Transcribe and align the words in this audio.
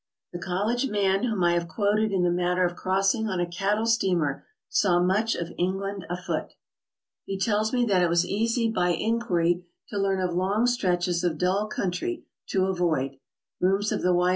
The 0.33 0.39
college 0.39 0.89
man 0.89 1.25
whom 1.25 1.43
I 1.43 1.53
have 1.53 1.67
quoted 1.67 2.11
in 2.11 2.23
the 2.23 2.31
matter 2.31 2.65
of 2.65 2.75
crossing 2.75 3.27
on 3.29 3.39
a 3.39 3.45
cattle 3.45 3.85
steamer, 3.85 4.47
saw 4.67 4.99
much 4.99 5.35
of 5.35 5.53
England 5.59 6.05
a 6.09 6.17
foot. 6.17 6.53
He 7.25 7.37
tells 7.37 7.71
ime 7.71 7.85
that 7.85 8.01
it 8.01 8.09
was 8.09 8.25
easy 8.25 8.67
by 8.67 8.93
inquiry 8.93 9.63
to 9.89 9.99
learn 9.99 10.19
of 10.19 10.33
long 10.33 10.65
stretches 10.65 11.23
of 11.23 11.37
dull 11.37 11.67
country 11.67 12.23
to 12.47 12.65
avoid. 12.65 13.17
Rooms 13.59 13.91
of 13.91 14.01
the 14.01 14.11
Y. 14.11 14.29